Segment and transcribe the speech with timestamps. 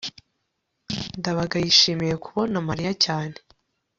[1.19, 3.35] ndabaga yishimiye kubona mariya cyane